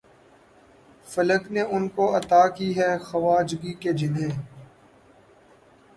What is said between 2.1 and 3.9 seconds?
عطا کی ہے خواجگی